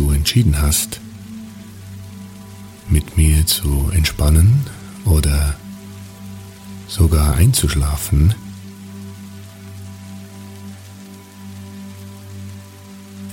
[0.00, 1.00] dazu entschieden hast,
[2.88, 4.64] mit mir zu entspannen
[5.04, 5.54] oder
[6.88, 8.34] sogar einzuschlafen.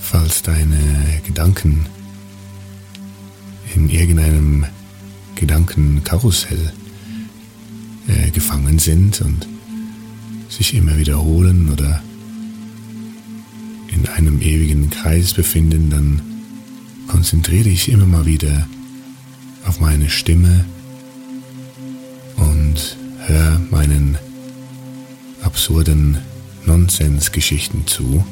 [0.00, 1.86] Falls deine Gedanken
[3.74, 4.66] in irgendeinem
[5.34, 6.72] Gedankenkarussell
[8.08, 9.46] äh, gefangen sind und
[10.48, 12.02] sich immer wiederholen oder
[13.88, 16.37] in einem ewigen Kreis befinden, dann
[17.08, 18.68] konzentriere dich immer mal wieder
[19.64, 20.64] auf meine Stimme
[22.36, 22.96] und
[23.26, 24.16] hör meinen
[25.42, 26.18] absurden
[26.66, 28.24] Nonsensgeschichten zu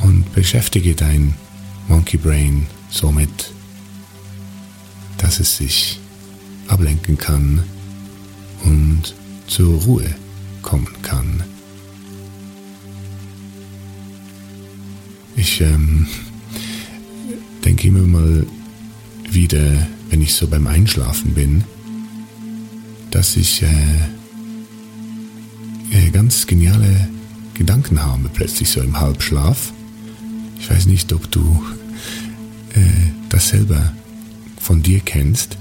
[0.00, 1.34] und beschäftige dein
[1.88, 3.52] Monkey Brain somit,
[5.16, 5.98] dass es sich
[6.68, 7.64] ablenken kann
[8.64, 9.14] und
[9.46, 10.14] zur Ruhe
[10.62, 11.42] kommen kann.
[15.36, 16.06] Ich ähm,
[17.68, 18.46] denke immer mal
[19.30, 21.64] wieder, wenn ich so beim Einschlafen bin,
[23.10, 23.68] dass ich äh,
[26.10, 27.10] ganz geniale
[27.52, 29.74] Gedanken habe, plötzlich so im Halbschlaf.
[30.58, 31.62] Ich weiß nicht, ob du
[32.72, 32.80] äh,
[33.28, 33.92] das selber
[34.58, 35.58] von dir kennst,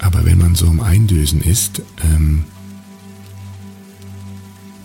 [0.00, 2.42] aber wenn man so im Eindösen ist, ähm,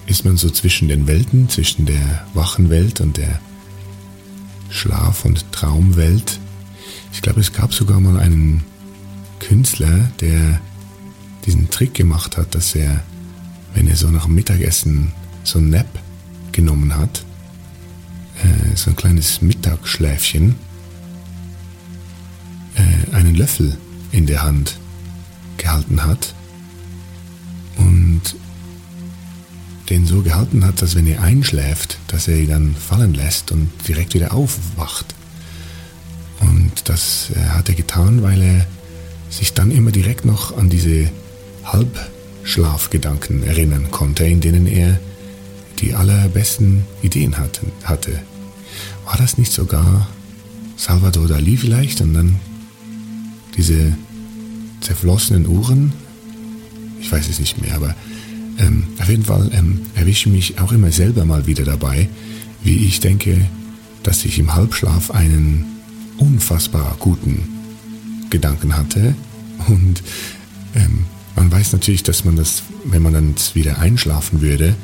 [0.06, 3.40] ist man so zwischen den Welten, zwischen der wachen Welt und der
[4.74, 6.40] Schlaf- und Traumwelt.
[7.14, 8.64] Ich glaube, es gab sogar mal einen
[9.40, 10.60] Künstler, der
[11.46, 13.04] diesen Trick gemacht hat, dass er,
[13.76, 15.12] wenn er so nach Mittagessen
[15.44, 15.88] so ein Nap
[16.52, 17.24] genommen hat,
[18.42, 20.56] äh, so ein kleines Mittagsschläfchen,
[22.76, 23.78] äh, einen Löffel
[24.12, 24.78] in der Hand
[25.58, 26.34] gehalten hat
[27.78, 28.22] und
[29.94, 33.70] den so gehalten hat, dass wenn er einschläft, dass er ihn dann fallen lässt und
[33.88, 35.14] direkt wieder aufwacht.
[36.40, 38.66] Und das äh, hat er getan, weil er
[39.30, 41.12] sich dann immer direkt noch an diese
[41.64, 45.00] Halbschlafgedanken erinnern konnte, in denen er
[45.80, 48.20] die allerbesten Ideen hatte.
[49.06, 50.08] War das nicht sogar
[50.76, 52.40] Salvador Dali vielleicht und dann
[53.56, 53.96] diese
[54.82, 55.94] zerflossenen Uhren?
[57.00, 57.96] Ich weiß es nicht mehr, aber
[58.60, 62.10] ähm, auf jeden Fall ähm, erwische mich auch immer selber mal wieder dabei,
[62.64, 63.46] wie ich denke,
[64.04, 65.66] dass ich im Halbschlaf einen
[66.18, 67.48] unfassbar guten
[68.30, 69.16] Gedanken hatte
[69.68, 70.04] und
[70.76, 71.06] ähm,
[71.36, 74.76] man weiß natürlich, dass man das, wenn man dann wieder einschlafen würde,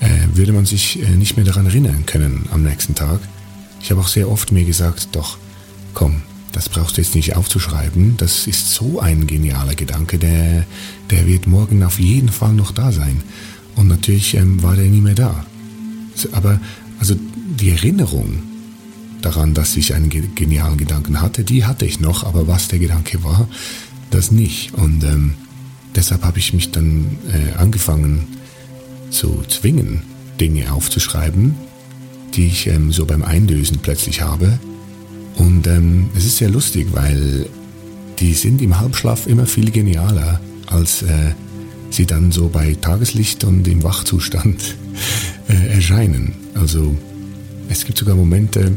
[0.00, 3.20] äh, würde man sich äh, nicht mehr daran erinnern können am nächsten Tag.
[3.80, 5.38] Ich habe auch sehr oft mir gesagt, doch,
[5.94, 10.66] komm, das brauchst du jetzt nicht aufzuschreiben, das ist so ein genialer Gedanke, der,
[11.10, 13.22] der wird morgen auf jeden Fall noch da sein.
[13.74, 15.46] Und natürlich ähm, war der nie mehr da.
[16.32, 16.60] Aber
[17.00, 17.16] also
[17.58, 18.42] die Erinnerung
[19.22, 23.24] daran, dass ich einen genialen Gedanken hatte, die hatte ich noch, aber was der Gedanke
[23.24, 23.48] war,
[24.10, 24.74] das nicht.
[24.74, 25.34] Und ähm,
[25.94, 28.26] deshalb habe ich mich dann äh, angefangen
[29.10, 30.02] zu zwingen,
[30.38, 31.54] Dinge aufzuschreiben,
[32.34, 34.58] die ich ähm, so beim Eindösen plötzlich habe
[35.36, 37.46] und ähm, es ist sehr lustig, weil
[38.18, 41.32] die sind im Halbschlaf immer viel genialer als äh,
[41.90, 44.76] sie dann so bei Tageslicht und im Wachzustand
[45.48, 46.34] äh, erscheinen.
[46.54, 46.94] Also
[47.68, 48.72] es gibt sogar Momente,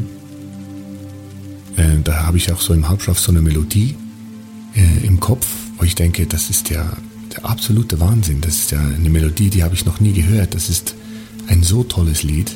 [1.76, 3.94] äh, da habe ich auch so im Halbschlaf so eine Melodie
[4.74, 5.46] äh, im Kopf,
[5.78, 6.90] wo ich denke, das ist ja
[7.34, 8.40] der absolute Wahnsinn.
[8.40, 10.54] Das ist ja eine Melodie, die habe ich noch nie gehört.
[10.54, 10.94] Das ist
[11.48, 12.50] ein so tolles Lied.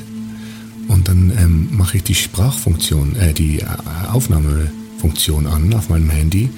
[0.87, 3.65] Und dann ähm, mache ich die Sprachfunktion, äh, die äh,
[4.11, 6.49] Aufnahmefunktion an auf meinem Handy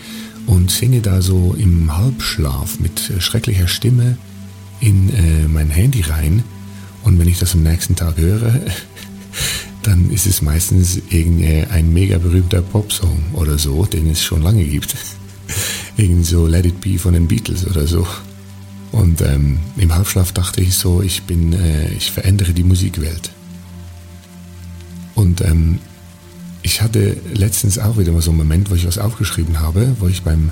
[0.46, 4.18] und singe da so im Halbschlaf mit schrecklicher Stimme
[4.80, 6.44] in äh, mein Handy rein.
[7.04, 8.62] Und wenn ich das am nächsten Tag höre,
[9.84, 14.96] dann ist es meistens irgendein mega berühmter Popsong oder so, den es schon lange gibt.
[15.98, 18.08] Irgend so Let It Be von den Beatles oder so.
[18.92, 23.31] Und ähm, im Halbschlaf dachte ich so, ich bin, äh, ich verändere die Musikwelt.
[25.15, 25.80] Und ähm,
[26.62, 30.07] ich hatte letztens auch wieder mal so einen Moment, wo ich was aufgeschrieben habe, wo
[30.07, 30.51] ich beim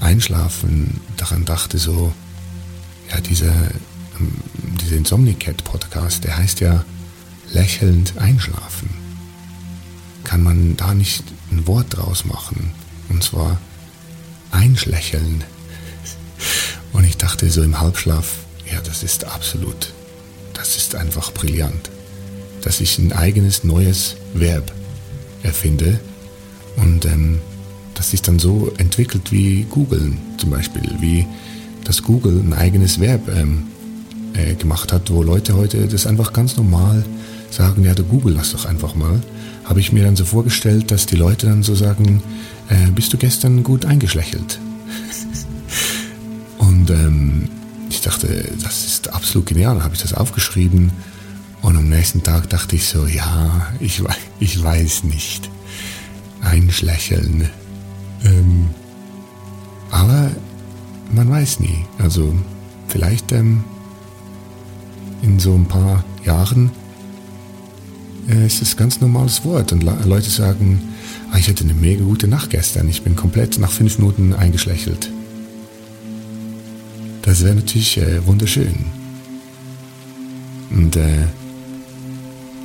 [0.00, 2.12] Einschlafen daran dachte, so,
[3.10, 3.52] ja, dieser,
[4.18, 4.32] ähm,
[4.80, 6.84] dieser Insomnicat-Podcast, der heißt ja
[7.52, 8.90] lächelnd einschlafen.
[10.24, 12.72] Kann man da nicht ein Wort draus machen?
[13.08, 13.58] Und zwar
[14.50, 15.44] einschlächeln.
[16.92, 18.36] Und ich dachte so im Halbschlaf,
[18.70, 19.92] ja, das ist absolut,
[20.54, 21.90] das ist einfach brillant,
[22.62, 24.72] dass ich ein eigenes neues Verb
[25.42, 26.00] erfinde
[26.76, 27.40] und ähm,
[27.94, 31.26] das sich dann so entwickelt wie Google zum Beispiel, wie
[31.84, 33.64] das Google ein eigenes Verb ähm,
[34.34, 37.04] äh, gemacht hat, wo Leute heute das einfach ganz normal
[37.50, 39.20] sagen, ja, du Google lass doch einfach mal,
[39.64, 42.22] habe ich mir dann so vorgestellt, dass die Leute dann so sagen,
[42.68, 44.58] äh, bist du gestern gut eingeschlächelt?
[46.58, 47.48] und ähm,
[47.90, 50.92] ich dachte, das ist absolut genial, habe ich das aufgeschrieben
[51.62, 54.02] und am nächsten Tag dachte ich so, ja, ich,
[54.40, 55.48] ich weiß nicht.
[56.40, 57.48] Einschlächeln.
[58.24, 58.70] Ähm,
[59.90, 60.30] aber
[61.12, 61.86] man weiß nie.
[61.98, 62.34] Also
[62.88, 63.62] vielleicht ähm,
[65.22, 66.72] in so ein paar Jahren
[68.28, 69.72] äh, ist es ganz normales Wort.
[69.72, 70.82] Und Leute sagen,
[71.30, 72.88] ah, ich hatte eine mega gute Nacht gestern.
[72.88, 75.10] Ich bin komplett nach fünf Minuten eingeschlächelt.
[77.22, 78.74] Das wäre natürlich äh, wunderschön.
[80.70, 81.26] Und äh,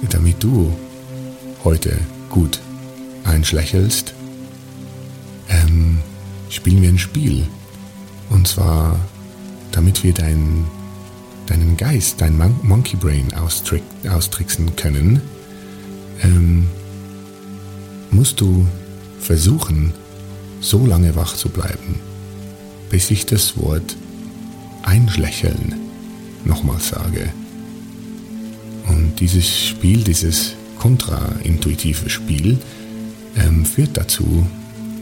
[0.09, 0.73] damit du
[1.63, 1.97] heute
[2.29, 2.59] gut
[3.23, 4.13] einschlächelst,
[5.49, 5.99] ähm,
[6.49, 7.47] spielen wir ein Spiel.
[8.29, 8.99] Und zwar,
[9.71, 10.65] damit wir dein,
[11.45, 15.21] deinen Geist, dein Mon Monkey Brain austrick, austricksen können,
[16.23, 16.67] ähm,
[18.11, 18.67] musst du
[19.19, 19.93] versuchen,
[20.59, 21.99] so lange wach zu bleiben,
[22.89, 23.95] bis ich das Wort
[24.83, 25.75] einschlächeln
[26.45, 27.31] nochmal sage.
[29.19, 32.59] Dieses Spiel, dieses kontraintuitive Spiel,
[33.35, 34.45] ähm, führt dazu,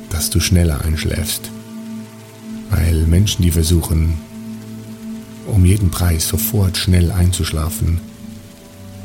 [0.09, 1.49] dass du schneller einschläfst.
[2.69, 4.17] Weil Menschen, die versuchen,
[5.47, 7.99] um jeden Preis sofort schnell einzuschlafen,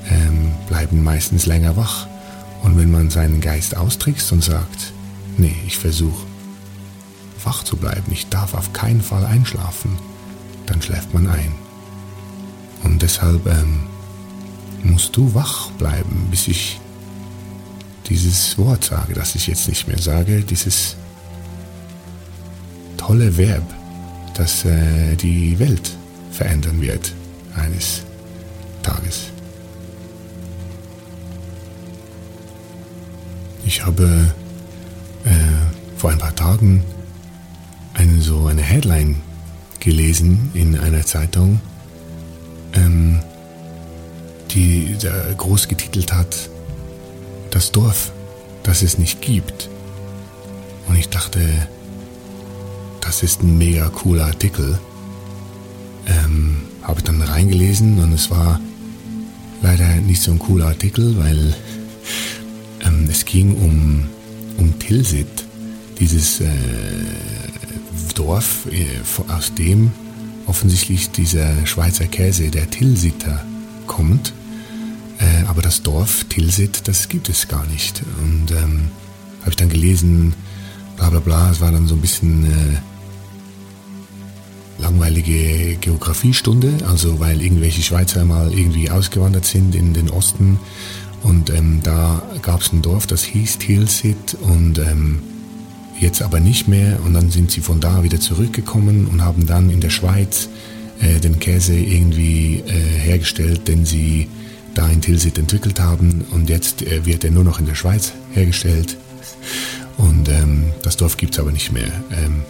[0.09, 2.07] ähm, bleiben meistens länger wach.
[2.63, 4.93] Und wenn man seinen Geist austrickst und sagt,
[5.37, 6.27] nee, ich versuche
[7.45, 9.97] wach zu bleiben, ich darf auf keinen Fall einschlafen,
[10.67, 11.53] dann schläft man ein.
[12.83, 13.87] Und deshalb ähm,
[14.83, 16.81] musst du wach bleiben, bis ich
[18.09, 20.97] dieses Wort sage, das ich jetzt nicht mehr sage, dieses
[22.97, 23.63] tolle Verb,
[24.35, 25.97] das äh, die Welt
[26.33, 27.13] verändern wird
[27.55, 28.03] eines
[28.83, 29.31] Tages.
[33.65, 34.33] Ich habe
[35.25, 35.31] äh,
[35.97, 36.83] vor ein paar Tagen
[37.95, 39.17] eine, so eine Headline
[39.79, 41.61] gelesen in einer Zeitung.
[42.73, 43.21] Ähm,
[44.55, 44.97] die
[45.37, 46.51] groß getitelt hat,
[47.51, 48.13] das Dorf,
[48.63, 49.69] das es nicht gibt.
[50.89, 51.41] Und ich dachte,
[53.01, 54.79] das ist ein mega cooler Artikel.
[56.07, 58.61] Ähm, Habe dann reingelesen und es war
[59.63, 61.55] leider nicht so ein cooler Artikel, weil
[62.85, 64.09] ähm, es ging um,
[64.59, 65.45] um Tilsit,
[65.99, 66.49] dieses äh,
[68.15, 68.87] Dorf, äh,
[69.33, 69.93] aus dem
[70.47, 73.45] offensichtlich dieser Schweizer Käse, der Tilsiter,
[73.87, 74.33] kommt.
[75.21, 78.03] Äh, aber das Dorf Tilsit, das gibt es gar nicht.
[78.23, 78.89] Und ähm,
[79.41, 80.35] habe ich dann gelesen,
[80.97, 82.77] bla bla bla, es war dann so ein bisschen äh,
[84.81, 90.59] langweilige Geografiestunde, also weil irgendwelche Schweizer mal irgendwie ausgewandert sind in den Osten.
[91.23, 94.39] Und ähm, da gab es ein Dorf, das hieß Tilsit.
[94.41, 95.23] Und ähm,
[96.01, 96.99] jetzt aber nicht mehr.
[97.05, 100.49] Und dann sind sie von da wieder zurückgekommen und haben dann in der Schweiz
[101.01, 104.29] äh, den Käse irgendwie äh, hergestellt, den sie
[104.75, 108.13] da in Tilsit entwickelt haben und jetzt äh, wird er nur noch in der Schweiz
[108.33, 108.97] hergestellt
[109.97, 111.93] und ähm, das Dorf gibt es aber nicht mehr.
[112.11, 112.43] Ähm,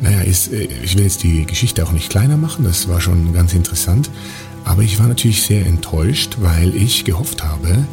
[0.00, 3.32] naja, ist, äh, ich will jetzt die Geschichte auch nicht kleiner machen, das war schon
[3.32, 4.10] ganz interessant.
[4.64, 7.86] Aber ich war natürlich sehr enttäuscht, weil ich gehofft habe,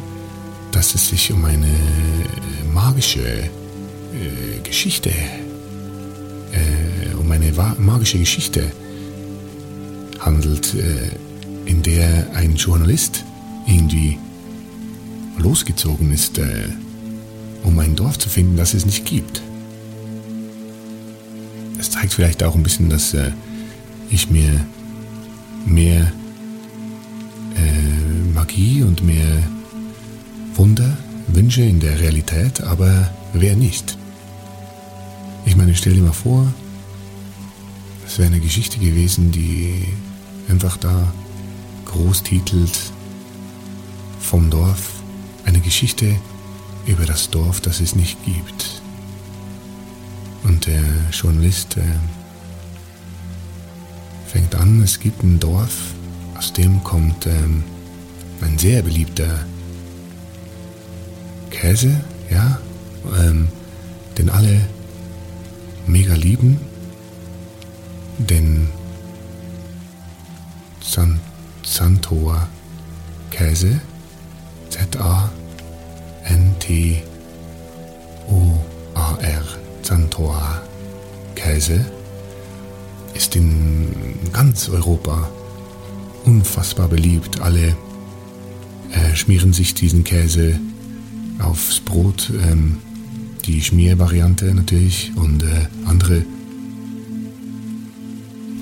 [0.72, 3.48] dass es sich um eine äh, magische äh,
[4.62, 8.72] Geschichte, äh, um eine magische Geschichte
[10.18, 11.10] handelt, äh,
[11.64, 13.24] in der ein Journalist
[13.66, 14.18] irgendwie
[15.38, 16.68] losgezogen ist, äh,
[17.62, 19.42] um ein Dorf zu finden, das es nicht gibt.
[21.78, 23.32] Es zeigt vielleicht auch ein bisschen, dass äh,
[24.10, 24.64] ich mir
[25.66, 26.12] mehr
[27.56, 29.42] äh, Magie und mehr
[30.54, 30.96] Wunder
[31.26, 33.98] wünsche in der Realität, aber wer nicht?
[35.44, 36.52] Ich meine, stell dir mal vor,
[38.06, 39.86] es wäre eine Geschichte gewesen, die
[40.48, 41.12] einfach da
[41.84, 42.78] groß titelt
[44.26, 44.90] vom Dorf,
[45.44, 46.16] eine Geschichte
[46.84, 48.82] über das Dorf, das es nicht gibt.
[50.42, 51.82] Und der Journalist äh,
[54.26, 55.94] fängt an, es gibt ein Dorf,
[56.36, 57.62] aus dem kommt ähm,
[58.40, 59.46] ein sehr beliebter
[61.50, 62.58] Käse, ja,
[63.16, 63.46] ähm,
[64.18, 64.60] den alle
[65.86, 66.58] mega lieben,
[68.18, 68.68] den
[70.80, 71.20] San
[71.62, 72.48] Santor
[73.30, 73.80] Käse,
[74.70, 75.32] Z-A-N-T-O-A-R,
[79.82, 80.62] Santor
[81.34, 81.84] Käse,
[83.14, 83.88] ist in
[84.32, 85.30] ganz Europa
[86.24, 87.40] unfassbar beliebt.
[87.40, 87.76] Alle
[88.92, 90.58] äh, schmieren sich diesen Käse
[91.38, 92.78] aufs Brot, ähm,
[93.44, 96.24] die Schmiervariante natürlich, und äh, andere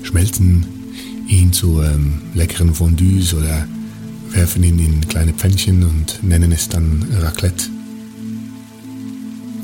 [0.03, 0.65] schmelzen
[1.27, 3.67] ihn zu ähm, leckeren Fondues oder
[4.35, 7.65] werfen ihn in kleine Pfännchen und nennen es dann Raclette.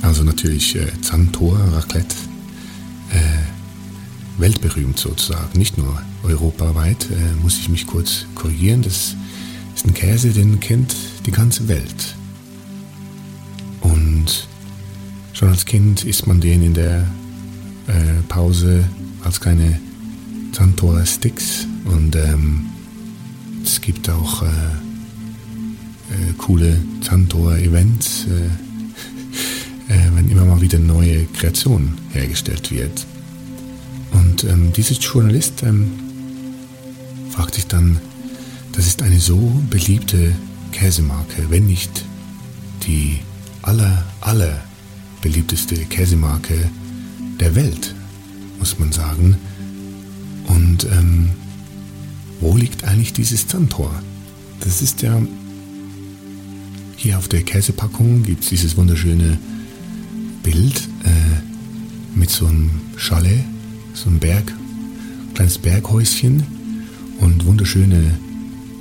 [0.02, 2.16] Also natürlich äh, Zantor Raclette.
[3.12, 3.42] Äh,
[4.38, 8.82] weltberühmt sozusagen, nicht nur europaweit, äh, muss ich mich kurz korrigieren.
[8.82, 9.16] Das
[9.76, 12.16] ist ein Käse, den kennt die ganze Welt.
[13.82, 14.48] Und
[15.34, 17.08] schon als Kind isst man den in der
[17.88, 18.86] äh, Pause
[19.24, 19.80] als kleine
[20.54, 22.66] Zantor Sticks und ähm,
[23.64, 31.98] es gibt auch äh, äh, coole Zantor-Events, äh, äh, wenn immer mal wieder neue Kreation
[32.12, 33.06] hergestellt wird.
[34.12, 35.92] Und ähm, dieser Journalist ähm,
[37.30, 38.00] fragt sich dann,
[38.74, 39.38] das ist eine so
[39.70, 40.34] beliebte
[40.72, 42.06] Käsemarke, wenn nicht
[42.86, 43.20] die
[43.62, 44.60] aller, aller
[45.22, 46.70] beliebteste Käsemarke
[47.40, 47.94] der Welt,
[48.60, 49.38] muss man sagen.
[50.48, 51.30] Und ähm,
[52.42, 53.94] wo liegt eigentlich dieses Zantor?
[54.60, 55.22] Das ist ja
[56.98, 59.40] hier auf der Käsepackung gibt es dieses wunderschöne
[60.44, 63.44] Bild äh, mit so einem Chalet,
[63.94, 64.54] so einem Berg,
[65.34, 66.44] kleines Berghäuschen
[67.20, 68.20] und wunderschöne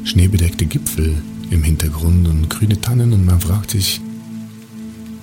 [0.05, 1.15] schneebedeckte Gipfel
[1.51, 4.01] im Hintergrund und grüne Tannen und man fragt sich,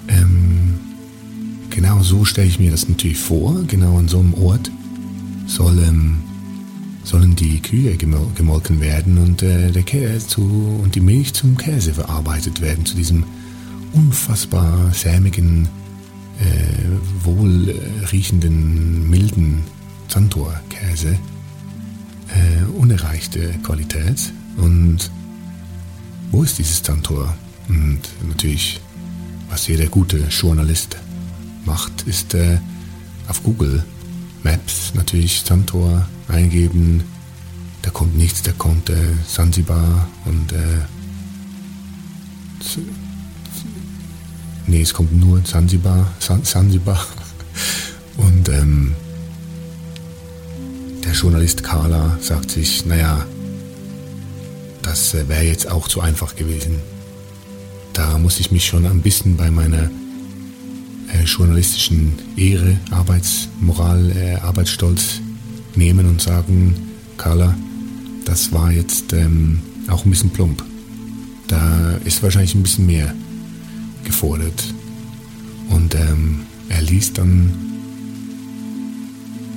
[0.08, 0.76] ähm,
[1.70, 4.72] genau so stelle ich mir das natürlich vor, genau an so einem Ort
[5.46, 6.18] soll ähm,
[7.08, 10.42] sollen die Kühe gemolken werden und, äh, der Käse zu,
[10.84, 13.24] und die Milch zum Käse verarbeitet werden, zu diesem
[13.94, 15.70] unfassbar sämigen,
[16.40, 19.64] äh, wohlriechenden, milden
[20.10, 21.18] Santor-Käse.
[22.28, 24.34] Äh, unerreichte Qualität.
[24.58, 25.10] Und
[26.32, 27.34] wo ist dieses Santor?
[27.70, 28.82] Und natürlich,
[29.50, 30.98] was jeder gute Journalist
[31.66, 32.60] macht, ist äh,
[33.30, 33.84] auf Google
[34.48, 37.04] Maps natürlich Santor eingeben.
[37.82, 38.96] Da kommt nichts, da kommt äh,
[39.28, 40.80] Sansibar und äh,
[44.68, 47.06] nee, es kommt nur Sansibar, San, Sansibar
[48.18, 48.96] und ähm,
[51.04, 53.26] der Journalist Carla sagt sich, naja,
[54.82, 56.80] das äh, wäre jetzt auch zu einfach gewesen.
[57.92, 59.90] Da muss ich mich schon ein bisschen bei meiner
[61.14, 65.22] äh, journalistischen Ehre, Arbeitsmoral, äh, Arbeitsstolz
[65.76, 66.76] nehmen und sagen,
[67.18, 67.56] Carla,
[68.26, 70.64] das war jetzt ähm, auch ein bisschen plump.
[71.48, 73.14] Da ist wahrscheinlich ein bisschen mehr
[74.04, 74.64] gefordert.
[75.70, 77.54] Und ähm, er liest dann,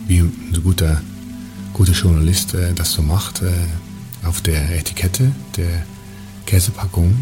[0.06, 1.00] wie ein guter,
[1.72, 5.84] guter Journalist äh, das so macht, äh, auf der Etikette der
[6.46, 7.14] Käsepackung,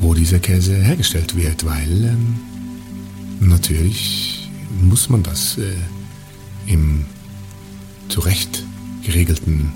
[0.00, 2.36] wo dieser Käse hergestellt wird, weil ähm,
[3.48, 4.48] natürlich
[4.80, 5.74] muss man das äh,
[6.66, 7.04] im
[8.08, 8.64] zurecht
[9.02, 9.72] geregelten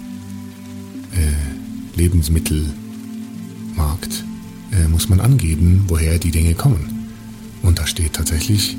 [1.12, 4.24] äh, Lebensmittelmarkt
[4.72, 7.10] äh, muss man angeben, woher die Dinge kommen.
[7.62, 8.76] Und da steht tatsächlich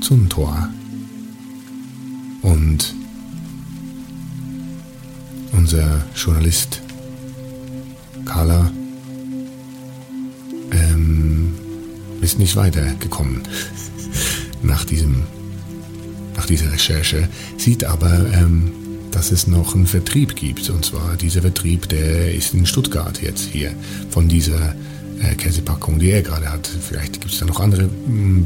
[0.00, 0.68] Zuntor.
[2.42, 2.94] Und
[5.52, 6.82] unser Journalist
[8.24, 8.70] Carla
[10.72, 11.54] ähm,
[12.20, 13.42] ist nicht weitergekommen
[14.64, 15.24] nach diesem
[16.36, 17.28] nach dieser Recherche,
[17.58, 18.72] sieht aber, ähm,
[19.10, 20.68] dass es noch einen Vertrieb gibt.
[20.70, 23.72] Und zwar dieser Vertrieb, der ist in Stuttgart jetzt hier
[24.10, 24.74] von dieser
[25.20, 26.66] äh, Käsepackung, die er gerade hat.
[26.66, 27.88] Vielleicht gibt es da noch andere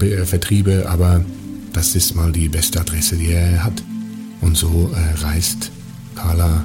[0.00, 1.24] äh, Vertriebe, aber
[1.72, 3.82] das ist mal die beste Adresse, die er hat.
[4.40, 5.70] Und so äh, reist
[6.14, 6.64] Carla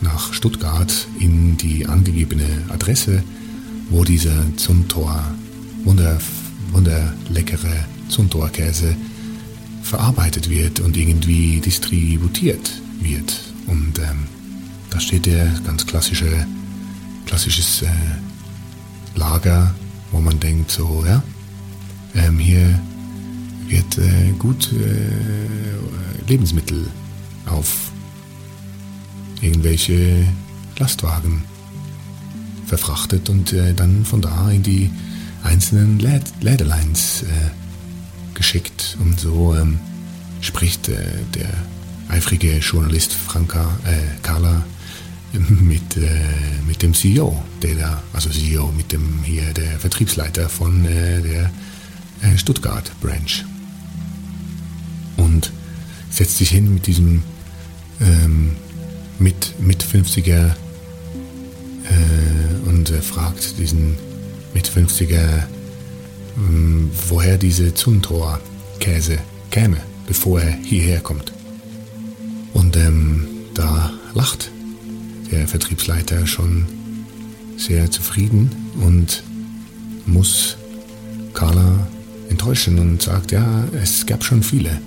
[0.00, 3.22] nach Stuttgart in die angegebene Adresse,
[3.90, 5.22] wo dieser Zuntor,
[5.84, 6.18] wunder,
[6.72, 8.96] wunderleckere Zuntorkäse
[9.82, 12.70] verarbeitet wird und irgendwie distributiert
[13.00, 13.40] wird.
[13.66, 14.26] Und ähm,
[14.90, 16.46] da steht der ganz klassische,
[17.26, 17.88] klassisches äh,
[19.14, 19.74] Lager,
[20.12, 21.22] wo man denkt, so, ja,
[22.14, 22.78] ähm, hier
[23.68, 26.86] wird äh, gut äh, Lebensmittel
[27.46, 27.90] auf
[29.40, 30.26] irgendwelche
[30.78, 31.44] Lastwagen
[32.66, 34.90] verfrachtet und äh, dann von da in die
[35.42, 37.65] einzelnen Läd Lädeleins äh,
[38.36, 38.96] geschickt.
[39.00, 39.80] Und so ähm,
[40.40, 40.94] spricht äh,
[41.34, 41.52] der
[42.08, 44.64] eifrige Journalist Franka, äh, Carla
[45.32, 46.20] mit, äh,
[46.66, 51.50] mit dem CEO, der da, also CEO mit dem hier der Vertriebsleiter von äh, der
[52.22, 53.44] äh, Stuttgart Branch.
[55.16, 55.50] Und
[56.10, 57.22] setzt sich hin mit diesem
[58.00, 58.56] ähm,
[59.18, 60.50] mit, mit 50er
[61.84, 63.96] äh, und fragt diesen
[64.54, 65.55] mit 50er, ähm,
[67.08, 69.18] woher diese Zuntor-Käse
[69.50, 71.32] käme, bevor er hierher kommt.
[72.52, 74.50] Und ähm, da lacht
[75.30, 76.66] der Vertriebsleiter schon
[77.56, 78.50] sehr zufrieden
[78.80, 79.22] und
[80.04, 80.56] muss
[81.32, 81.86] Carla
[82.28, 84.80] enttäuschen und sagt, ja, es gab schon viele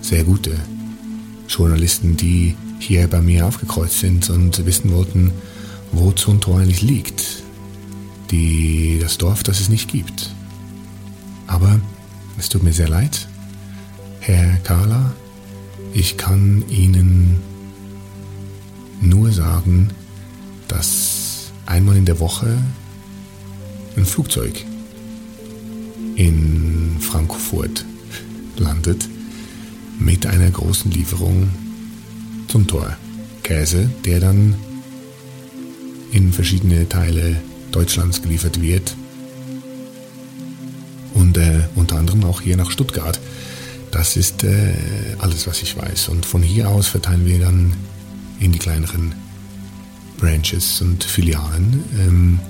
[0.00, 0.52] sehr gute
[1.48, 5.32] Journalisten, die hier bei mir aufgekreuzt sind und wissen wollten,
[5.92, 7.42] wo Zuntor eigentlich liegt.
[8.30, 10.34] Die, das Dorf, das es nicht gibt.
[11.50, 11.80] Aber
[12.38, 13.26] es tut mir sehr leid,
[14.20, 15.12] Herr Carla,
[15.92, 17.40] ich kann Ihnen
[19.00, 19.90] nur sagen,
[20.68, 22.56] dass einmal in der Woche
[23.96, 24.64] ein Flugzeug
[26.14, 27.84] in Frankfurt
[28.56, 29.08] landet
[29.98, 31.48] mit einer großen Lieferung
[32.46, 32.96] zum Tor.
[33.42, 34.54] Käse, der dann
[36.12, 38.94] in verschiedene Teile Deutschlands geliefert wird
[41.30, 43.20] und äh, unter anderem auch hier nach Stuttgart.
[43.92, 44.74] Das ist äh,
[45.18, 46.08] alles, was ich weiß.
[46.08, 47.72] Und von hier aus verteilen wir dann
[48.40, 49.14] in die kleineren
[50.18, 51.84] Branches und Filialen.
[51.98, 52.40] Ähm,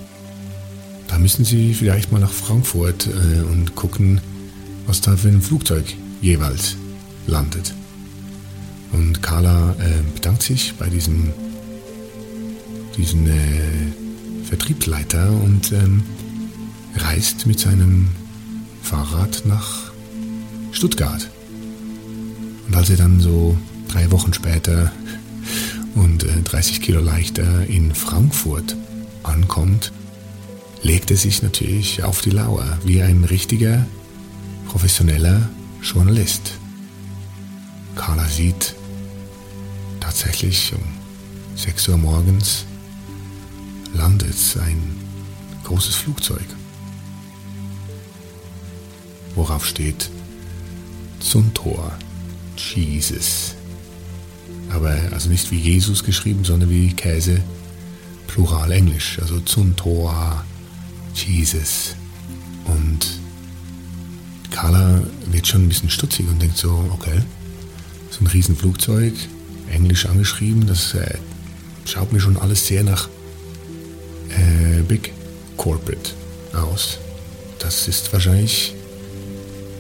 [1.09, 4.21] da müssen Sie vielleicht mal nach Frankfurt äh, und gucken,
[4.87, 5.85] was da für ein Flugzeug
[6.23, 6.77] jeweils
[7.27, 7.75] landet.
[8.93, 11.33] Und Carla äh, bedankt sich bei diesem,
[12.97, 16.03] diesem äh, Vertriebsleiter und ähm,
[16.97, 18.09] reist mit seinem
[18.83, 19.93] Fahrrad nach
[20.73, 21.29] Stuttgart.
[22.67, 23.57] Und als er dann so
[23.89, 24.93] drei Wochen später
[25.95, 28.77] und äh, 30 Kilo leichter in Frankfurt
[29.23, 29.93] ankommt,
[30.83, 33.87] legt er sich natürlich auf die Lauer wie ein richtiger,
[34.69, 35.49] professioneller
[35.83, 36.53] Journalist.
[37.97, 38.75] Carla sieht
[40.01, 40.83] tatsächlich um
[41.57, 42.65] 6 Uhr morgens
[43.93, 44.97] landet ein
[45.65, 46.45] großes Flugzeug,
[49.35, 50.11] worauf steht
[51.21, 51.93] Zuntor,
[52.57, 53.55] Jesus.
[54.71, 57.41] Aber also nicht wie Jesus geschrieben, sondern wie Käse,
[58.27, 60.45] Plural Englisch, also Zuntor,
[61.15, 61.95] Jesus.
[62.65, 63.21] Und
[64.51, 67.21] Carla wird schon ein bisschen stutzig und denkt so, okay,
[68.11, 69.15] so ein Riesenflugzeug,
[69.71, 71.19] englisch angeschrieben, das äh,
[71.85, 73.09] schaut mir schon alles sehr nach
[74.29, 75.13] äh, Big
[75.57, 76.13] Corporate
[76.53, 76.99] aus.
[77.59, 78.75] Das ist wahrscheinlich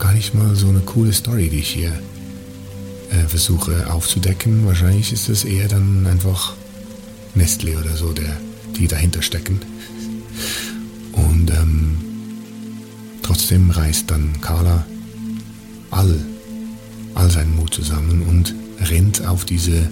[0.01, 1.93] gar nicht mal so eine coole Story, die ich hier
[3.11, 4.67] äh, versuche aufzudecken.
[4.67, 6.55] Wahrscheinlich ist es eher dann einfach
[7.35, 8.37] Nestle oder so, der,
[8.77, 9.61] die dahinter stecken.
[11.13, 11.99] Und ähm,
[13.23, 14.87] trotzdem reißt dann Carla
[15.91, 16.19] all,
[17.15, 19.91] all seinen Mut zusammen und rennt auf diese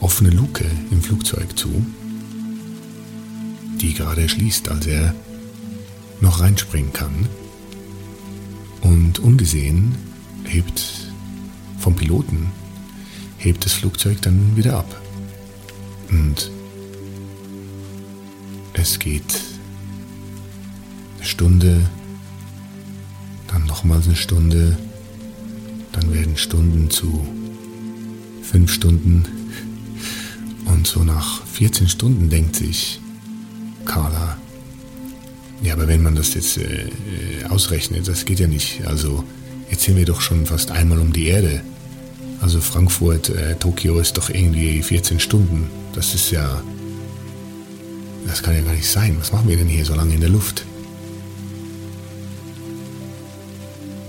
[0.00, 1.84] offene Luke im Flugzeug zu,
[3.80, 5.14] die gerade schließt, als er
[6.20, 7.26] noch reinspringen kann.
[9.02, 9.96] Und ungesehen
[10.44, 11.10] hebt
[11.80, 12.52] vom Piloten,
[13.36, 15.02] hebt das Flugzeug dann wieder ab.
[16.08, 16.52] Und
[18.74, 19.40] es geht
[21.16, 21.80] eine Stunde,
[23.48, 24.78] dann nochmals eine Stunde,
[25.90, 27.26] dann werden Stunden zu
[28.40, 29.24] fünf Stunden.
[30.64, 33.00] Und so nach 14 Stunden denkt sich
[33.84, 34.36] Carla,
[35.62, 38.84] ja, aber wenn man das jetzt äh, äh, ausrechnet, das geht ja nicht.
[38.84, 39.22] Also
[39.70, 41.62] jetzt sind wir doch schon fast einmal um die Erde.
[42.40, 45.70] Also Frankfurt, äh, Tokio ist doch irgendwie 14 Stunden.
[45.94, 46.62] Das ist ja...
[48.26, 49.16] Das kann ja gar nicht sein.
[49.18, 50.64] Was machen wir denn hier so lange in der Luft?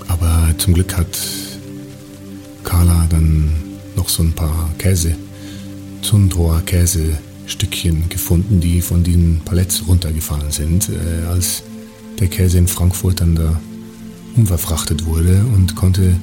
[0.08, 1.18] Aber zum Glück hat
[2.64, 3.54] Carla dann
[3.96, 5.16] noch so ein paar Käse,
[6.02, 6.62] Zundrohr
[7.44, 11.64] Käsestückchen gefunden, die von den Palettes runtergefallen sind, äh, als
[12.20, 13.60] der Käse in Frankfurt dann da
[14.36, 16.16] umverfrachtet wurde und konnte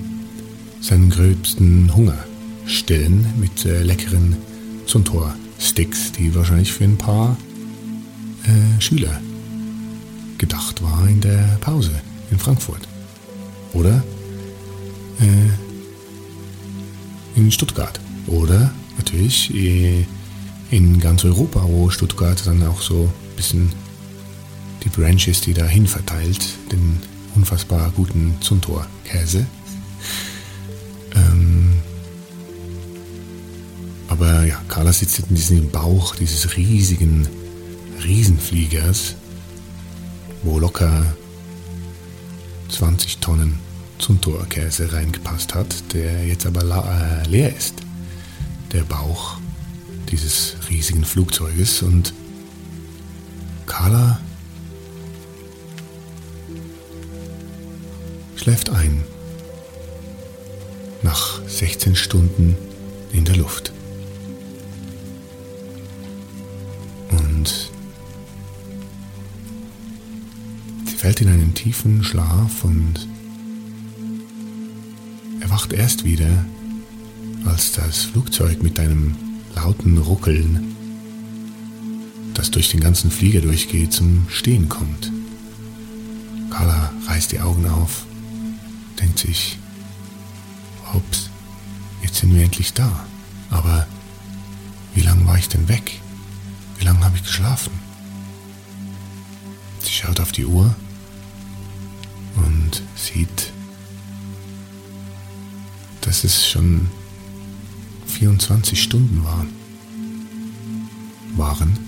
[0.81, 2.19] seinen gröbsten Hunger
[2.67, 4.37] stillen mit äh, leckeren
[4.87, 7.37] Zuntor-Sticks, die wahrscheinlich für ein paar
[8.45, 9.21] äh, Schüler
[10.39, 11.93] gedacht war in der Pause
[12.31, 12.89] in Frankfurt.
[13.73, 14.03] Oder
[15.21, 15.51] äh,
[17.39, 18.01] in Stuttgart.
[18.27, 20.05] Oder natürlich äh,
[20.71, 23.73] in ganz Europa, wo Stuttgart dann auch so ein bisschen
[24.85, 26.99] die Branches, die dahin verteilt, den
[27.35, 29.47] unfassbar guten Zuntor-Käse.
[31.15, 31.75] Ähm,
[34.09, 37.29] aber ja, Carla sitzt in diesem Bauch dieses riesigen
[38.03, 39.17] Riesenfliegers,
[40.43, 41.05] wo locker
[42.71, 43.59] 20 Tonnen
[43.99, 47.75] Zuntor-Käse reingepasst hat, der jetzt aber äh, leer ist.
[48.73, 49.40] Der Bauch
[50.11, 52.13] dieses riesigen Flugzeuges und
[53.67, 54.21] Carla
[58.37, 59.05] schläft ein.
[61.03, 62.57] Nach 16 Stunden
[63.13, 63.73] in der Luft.
[67.11, 67.71] Und
[70.87, 73.09] sie fällt in einen tiefen Schlaf und
[75.41, 76.45] erwacht erst wieder,
[77.47, 80.75] als das Flugzeug mit einem lauten Ruckeln,
[82.35, 85.11] das durch den ganzen Flieger durchgeht, zum Stehen kommt.
[86.51, 88.05] Carla reißt die Augen auf,
[89.01, 89.59] denkt sich,
[90.95, 91.31] ups,
[92.03, 93.07] jetzt sind wir endlich da.
[93.51, 93.87] Aber
[94.95, 96.01] wie lange war ich denn weg?
[96.79, 97.73] Wie lange habe ich geschlafen?
[99.81, 100.75] Sie schaut auf die Uhr
[102.37, 103.53] und sieht,
[106.01, 106.89] dass es schon
[108.21, 109.49] 24 Stunden waren.
[111.37, 111.79] waren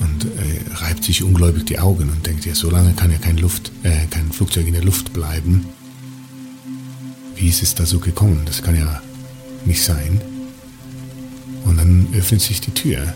[0.00, 3.36] und äh, reibt sich ungläubig die Augen und denkt, ja, so lange kann ja kein,
[3.36, 5.66] Luft, äh, kein Flugzeug in der Luft bleiben.
[7.36, 8.42] Wie ist es da so gekommen?
[8.44, 9.00] Das kann ja
[9.64, 10.20] nicht sein.
[11.64, 13.14] Und dann öffnet sich die Tür.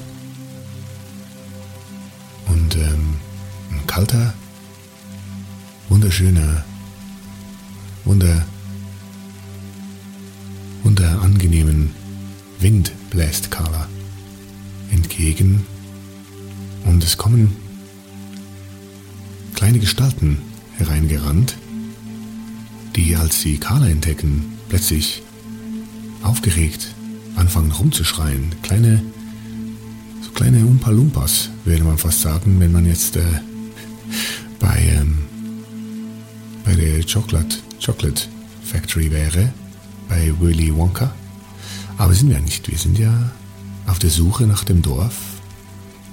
[2.46, 3.16] Und ähm,
[3.72, 4.34] ein kalter,
[5.88, 6.64] wunderschöner,
[8.04, 8.53] wunder, wunder
[12.64, 13.86] Wind bläst Carla
[14.90, 15.66] entgegen
[16.86, 17.54] und es kommen
[19.54, 20.38] kleine Gestalten
[20.78, 21.58] hereingerannt,
[22.96, 25.22] die, als sie Carla entdecken, plötzlich
[26.22, 26.94] aufgeregt
[27.36, 28.54] anfangen rumzuschreien.
[28.62, 29.02] Kleine,
[30.22, 33.24] so kleine Umpa-Lumpas, würde man fast sagen, wenn man jetzt äh,
[34.58, 35.18] bei, ähm,
[36.64, 38.22] bei der Chocolate, Chocolate
[38.64, 39.52] Factory wäre,
[40.08, 41.14] bei Willy Wonka.
[42.04, 42.70] Aber sind wir nicht.
[42.70, 43.30] Wir sind ja
[43.86, 45.16] auf der Suche nach dem Dorf,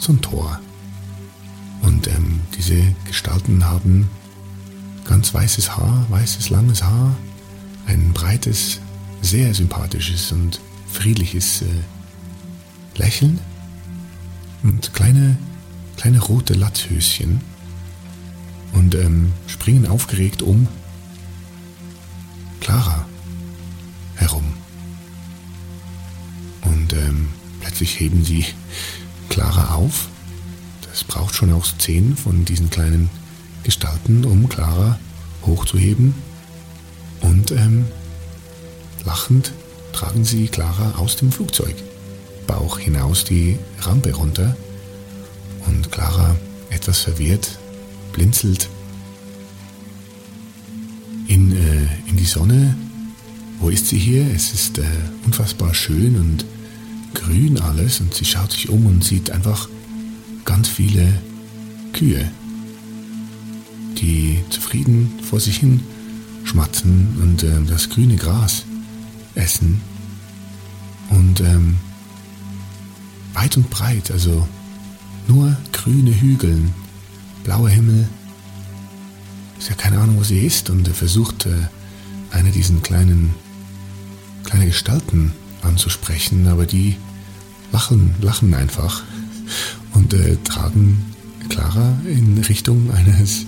[0.08, 0.58] ein Tor.
[1.82, 4.10] Und ähm, diese Gestalten haben
[5.04, 7.14] ganz weißes Haar, weißes langes Haar,
[7.88, 8.80] ein breites,
[9.22, 11.66] sehr sympathisches und friedliches äh,
[12.96, 13.42] Lächeln
[14.64, 15.38] und kleine,
[15.98, 17.42] kleine rote Latzhöschen
[18.72, 20.70] und ähm, springen aufgeregt um
[22.62, 23.06] Clara
[26.92, 27.30] Und ähm,
[27.62, 28.46] plötzlich heben sie
[29.30, 30.10] Clara auf.
[30.90, 33.10] Das braucht schon auch zehn von diesen kleinen
[33.64, 35.00] Gestalten, um Clara
[35.46, 36.14] hochzuheben.
[37.22, 37.86] Und ähm,
[39.06, 39.54] lachend
[39.94, 41.76] tragen sie Clara aus dem Flugzeug,
[42.48, 44.58] Bauch hinaus die Rampe runter.
[45.68, 46.36] Und Clara,
[46.70, 47.58] etwas verwirrt,
[48.12, 48.68] blinzelt
[51.28, 52.76] in, äh, in die Sonne.
[53.60, 54.26] Wo ist sie hier?
[54.36, 54.84] Es ist äh,
[55.26, 56.46] unfassbar schön und
[57.14, 59.68] grün alles und sie schaut sich um und sieht einfach
[60.46, 61.22] ganz viele
[61.94, 62.30] Kühe,
[63.98, 65.82] die zufrieden vor sich hin
[66.44, 68.64] schmatzen und äh, das grüne Gras
[69.36, 69.82] essen.
[71.10, 71.78] Und ähm,
[73.34, 74.48] weit und breit, also
[75.28, 76.62] nur grüne Hügel,
[77.44, 78.08] blauer Himmel.
[79.60, 81.68] Ist ja keine Ahnung, wo sie ist und er versucht, äh,
[82.32, 83.36] eine diesen kleinen
[84.44, 86.98] kleine Gestalten anzusprechen, aber die
[87.72, 89.04] lachen, lachen einfach
[89.94, 91.06] und äh, tragen
[91.50, 93.46] Clara in Richtung eines,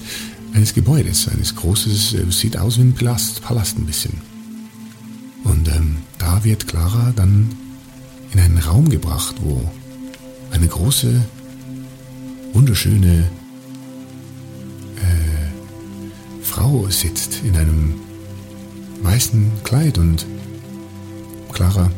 [0.54, 4.14] eines Gebäudes, eines großes, äh, sieht aus wie ein Palast, Palast ein bisschen.
[5.44, 7.50] Und ähm, da wird Clara dann
[8.32, 9.70] in einen Raum gebracht, wo
[10.52, 11.24] eine große,
[12.54, 13.30] wunderschöne
[14.98, 17.96] äh, Frau sitzt in einem
[19.02, 20.26] weißen Kleid und
[21.52, 21.90] Clara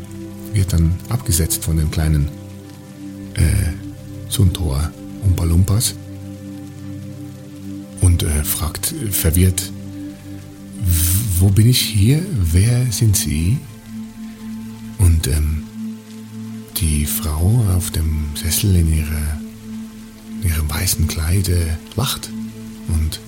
[0.56, 2.30] wird dann abgesetzt von den kleinen
[3.36, 3.72] äh,
[4.30, 4.90] Suntor
[5.24, 5.44] Umpa
[8.02, 9.72] und äh, fragt verwirrt,
[11.40, 12.26] wo bin ich hier?
[12.52, 13.58] Wer sind Sie?
[14.98, 15.64] Und ähm,
[16.78, 19.40] die Frau auf dem Sessel in, ihrer,
[20.42, 22.30] in ihrem weißen Kleid äh, lacht
[22.88, 23.20] und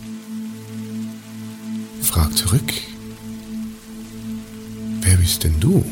[2.02, 2.74] fragt zurück,
[5.02, 5.84] wer bist denn du?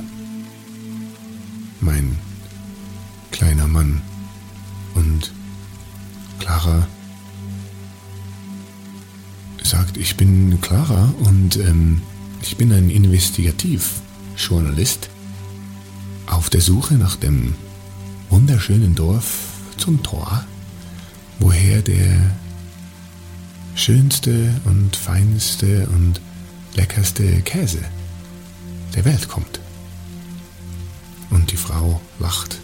[1.85, 2.17] Mein
[3.29, 4.01] kleiner Mann.
[4.95, 5.31] Und
[6.39, 6.87] Clara
[9.61, 12.01] sagt, ich bin Clara und ähm,
[12.41, 15.11] ich bin ein Investigativjournalist
[16.25, 17.53] auf der Suche nach dem
[18.31, 20.43] wunderschönen Dorf zum Tor,
[21.37, 22.35] woher der
[23.75, 26.19] schönste und feinste und
[26.75, 27.83] leckerste Käse
[28.95, 29.59] der Welt kommt.
[31.35, 32.59] Und die Frau lacht,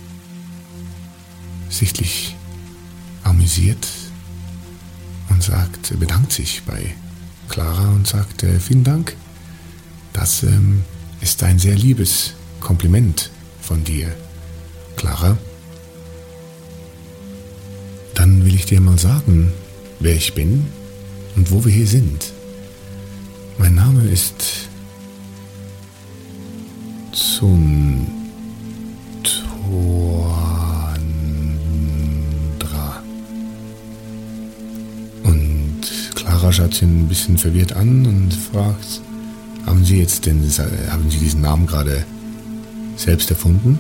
[1.70, 2.38] sichtlich
[3.22, 3.86] amüsiert
[5.30, 6.96] und sagt, bedankt sich bei
[7.50, 9.18] Clara und sagt, äh, vielen Dank,
[10.14, 10.84] das ähm,
[11.20, 13.30] ist ein sehr liebes Kompliment
[13.62, 14.08] von dir,
[14.96, 15.38] Clara.
[18.16, 19.52] Dann will ich dir mal sagen,
[20.00, 20.66] wer ich bin
[21.36, 22.32] und wo wir hier sind.
[23.58, 24.70] Mein Name ist
[29.72, 30.12] Zun
[35.24, 35.82] Und
[36.16, 39.02] Clara schaut ihn ein bisschen verwirrt an und fragt,
[39.66, 40.42] haben Sie jetzt den,
[40.90, 42.06] haben Sie diesen Namen gerade
[42.98, 43.80] selbst erfunden?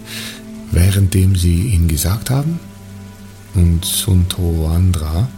[0.72, 2.58] Währenddem Sie ihn gesagt haben?
[3.54, 5.28] Und Suntoandra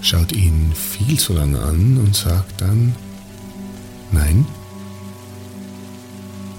[0.00, 2.94] schaut ihn viel zu lange an und sagt dann,
[4.12, 4.46] nein.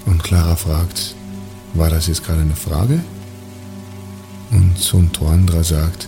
[0.06, 1.16] Und Clara fragt,
[1.74, 3.00] war das jetzt gerade eine Frage?
[4.52, 6.08] Und Suntoandra sagt,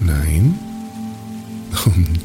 [0.00, 0.58] nein.
[1.84, 2.20] Und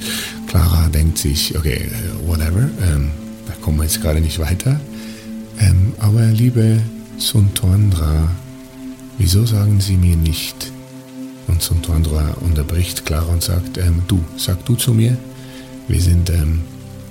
[0.47, 1.89] Clara denkt sich, okay,
[2.25, 3.11] whatever, ähm,
[3.45, 4.79] da kommen wir jetzt gerade nicht weiter.
[5.59, 6.81] Ähm, aber liebe
[7.17, 8.29] Suntoandra,
[9.17, 10.71] wieso sagen Sie mir nicht?
[11.47, 15.17] Und Suntoandra unterbricht Clara und sagt, ähm, du, sag du zu mir,
[15.87, 16.61] wir sind ähm,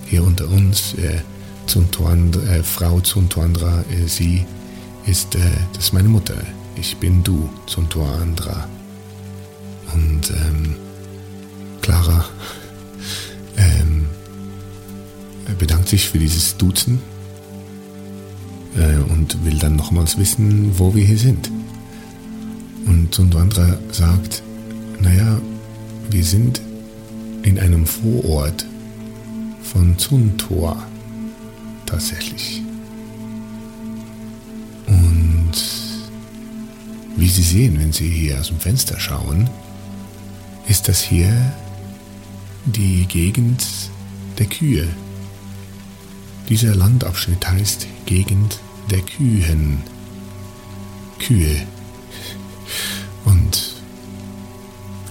[0.07, 1.21] hier unter uns, äh,
[1.67, 4.45] Zuntuandra, äh, Frau Zuntuandra, äh, sie
[5.07, 5.40] ist, äh,
[5.73, 6.35] das ist meine Mutter.
[6.77, 8.69] Ich bin du, Zuntuandra.
[9.93, 10.77] Und ähm,
[11.81, 12.25] Clara
[13.57, 14.07] ähm,
[15.59, 17.01] bedankt sich für dieses Duzen
[18.77, 21.51] äh, und will dann nochmals wissen, wo wir hier sind.
[22.87, 24.43] Und Zuntuandra sagt,
[25.01, 25.40] naja,
[26.11, 26.61] wir sind
[27.43, 28.67] in einem Vorort
[29.62, 30.83] von Zuntor
[31.87, 32.62] tatsächlich.
[37.25, 39.49] Wie Sie sehen, wenn Sie hier aus dem Fenster schauen,
[40.69, 41.55] ist das hier
[42.67, 43.65] die Gegend
[44.39, 44.87] der Kühe.
[46.51, 48.59] Dieser Landabschnitt heißt Gegend
[48.91, 49.83] der Kühen.
[51.19, 51.63] Kühe.
[53.25, 53.73] Und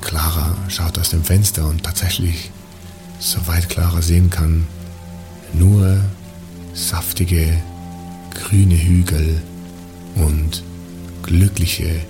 [0.01, 2.51] Clara schaut aus dem Fenster und tatsächlich,
[3.17, 4.67] soweit Clara sehen kann,
[5.51, 5.99] nur
[6.75, 7.57] saftige
[8.35, 9.41] grüne Hügel
[10.13, 10.61] und
[11.23, 12.01] glückliche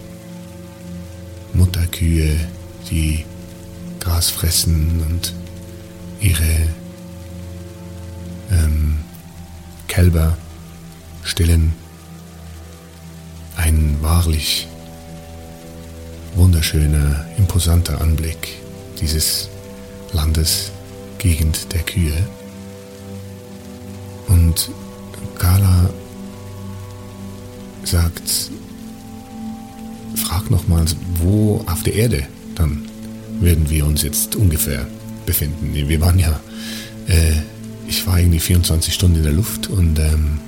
[1.54, 2.36] Mutterkühe,
[2.90, 3.26] die
[4.00, 5.34] Gras fressen und
[6.20, 6.68] ihre
[8.52, 8.98] ähm,
[9.88, 10.38] Kälber
[11.24, 11.74] stillen.
[13.56, 14.68] Ein wahrlich
[16.36, 18.62] wunderschöner, imposanter Anblick
[19.00, 19.50] dieses
[20.12, 20.72] Landes,
[21.18, 22.28] Gegend der Kühe.
[24.28, 24.70] Und
[25.38, 25.90] Gala
[27.84, 28.52] sagt,
[30.24, 32.86] frag nochmals, wo auf der Erde dann
[33.40, 34.88] werden wir uns jetzt ungefähr
[35.26, 35.74] befinden.
[35.74, 36.40] Wir waren ja,
[37.08, 37.34] äh,
[37.88, 40.40] ich war irgendwie 24 Stunden in der Luft und ähm,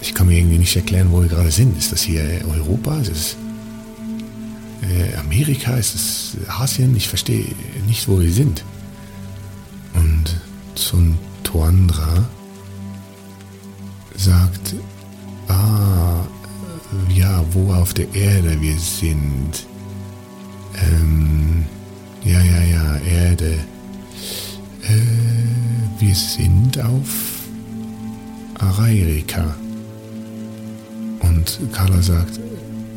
[0.00, 1.76] ich kann mir irgendwie nicht erklären, wo wir gerade sind.
[1.78, 2.98] Ist das hier Europa?
[2.98, 3.36] Ist es
[4.82, 5.76] äh, Amerika?
[5.76, 6.94] Ist es Asien?
[6.94, 7.46] Ich verstehe
[7.86, 8.62] nicht, wo wir sind.
[9.94, 10.24] Und
[10.74, 12.28] Sun Tuandra
[14.16, 14.74] sagt,
[15.48, 16.03] ah,
[17.08, 19.66] ja, wo auf der Erde wir sind.
[20.76, 21.64] Ähm,
[22.24, 23.58] ja, ja, ja, Erde.
[24.82, 27.34] Äh, wir sind auf
[28.58, 29.54] Arairika.
[31.20, 32.40] Und Carla sagt,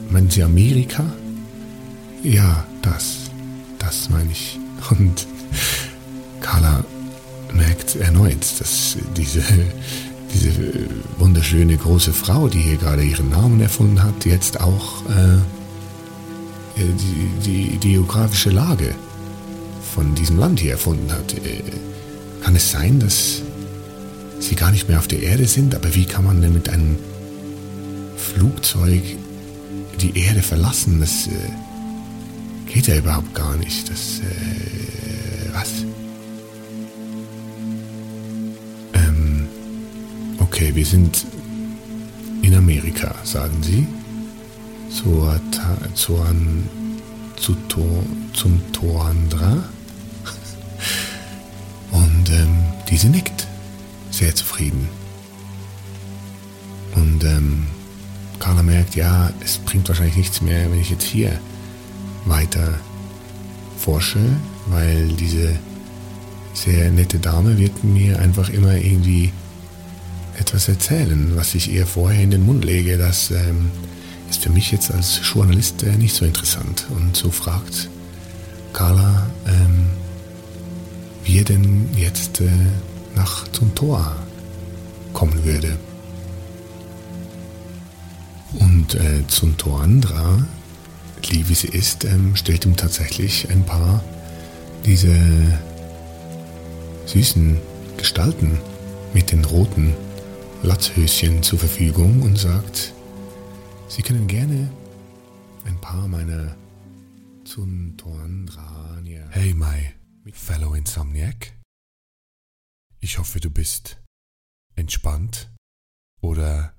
[0.10, 1.04] meinen Sie Amerika?
[2.24, 3.30] Ja, das.
[3.80, 4.60] Das meine ich.
[4.90, 5.28] Und
[6.42, 6.84] Carla
[7.54, 9.42] merkt erneut, dass diese,
[10.34, 10.52] diese
[11.18, 15.40] wunderschöne große Frau, die hier gerade ihren Namen erfunden hat, jetzt auch äh,
[16.78, 18.94] die, die, die geografische Lage
[19.94, 21.34] von diesem Land hier erfunden hat.
[21.34, 21.64] Äh,
[22.44, 23.42] kann es sein, dass
[24.40, 25.76] sie gar nicht mehr auf der Erde sind?
[25.76, 26.98] Aber wie kann man denn mit einem
[28.16, 29.02] Flugzeug
[30.00, 31.00] die Erde verlassen?
[31.00, 33.90] Das äh, geht ja überhaupt gar nicht.
[33.90, 35.87] Das, äh, was?
[40.58, 41.24] Okay, wir sind
[42.42, 43.86] in Amerika, sagen Sie.
[44.90, 45.40] Zur,
[45.94, 46.26] zur,
[47.36, 47.56] zu,
[48.34, 49.64] zum Toandra.
[51.92, 53.46] Und ähm, diese nickt.
[54.10, 54.90] Sehr zufrieden.
[56.96, 57.68] Und ähm,
[58.40, 61.40] Carla merkt, ja, es bringt wahrscheinlich nichts mehr, wenn ich jetzt hier
[62.26, 62.80] weiter
[63.78, 64.26] forsche,
[64.70, 65.60] weil diese
[66.56, 69.32] sehr nette Dame wird mir einfach immer irgendwie
[70.38, 72.98] etwas erzählen, was ich ihr vorher in den Mund lege.
[72.98, 73.72] Das ähm,
[74.30, 76.86] ist für mich jetzt als Journalist äh, nicht so interessant.
[76.96, 77.90] Und so fragt
[78.74, 79.88] Carla, ähm,
[81.24, 82.50] wie er denn jetzt äh,
[83.16, 84.16] nach zum Tor
[85.14, 85.78] kommen würde.
[88.60, 90.46] Und äh, zum Torandra,
[91.30, 94.04] lieb wie sie ist, ähm, stellt ihm tatsächlich ein paar
[94.86, 95.16] diese
[97.06, 97.58] süßen
[97.98, 98.60] Gestalten
[99.14, 99.94] mit den roten
[100.64, 102.94] Latzhöschen zur Verfügung und sagt,
[103.88, 104.70] Sie können gerne
[105.66, 106.58] ein paar meiner
[107.46, 109.28] Zuntoandrania.
[109.30, 109.94] Hey, my
[110.34, 111.54] fellow Insomniac.
[113.00, 114.02] Ich hoffe, du bist
[114.76, 115.50] entspannt
[116.22, 116.76] oder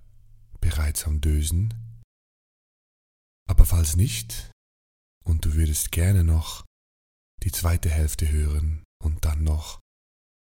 [0.61, 1.73] bereits am Dösen.
[3.49, 4.51] Aber falls nicht
[5.25, 6.65] und du würdest gerne noch
[7.43, 9.81] die zweite Hälfte hören und dann noch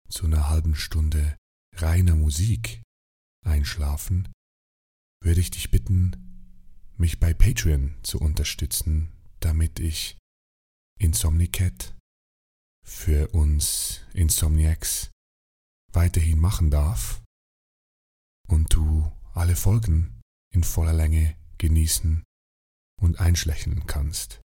[0.09, 1.37] zu einer halben Stunde
[1.75, 2.81] reiner Musik
[3.47, 4.31] einschlafen,
[5.23, 6.15] würde ich dich bitten,
[6.97, 10.17] mich bei Patreon zu unterstützen, damit ich
[10.99, 11.95] Insomnicat
[12.83, 15.11] für uns Insomniacs
[15.93, 17.21] weiterhin machen darf
[18.47, 20.21] und du alle Folgen
[20.53, 22.23] in voller Länge genießen
[23.01, 24.41] und einschlächen kannst.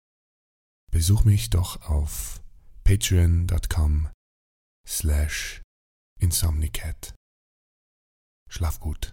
[0.90, 2.42] Besuch mich doch auf
[2.84, 4.08] patreon.com
[4.86, 5.60] slash
[6.18, 7.14] insomnicat.
[8.48, 9.12] Schlaf gut.